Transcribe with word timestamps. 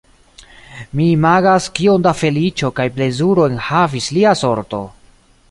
Mi 0.99 1.09
imagas, 1.17 1.67
kiom 1.79 2.07
da 2.07 2.13
feliĉo 2.21 2.73
kaj 2.81 2.87
plezuro 2.97 3.47
enhavis 3.53 4.11
lia 4.19 4.35
sorto! 4.43 4.83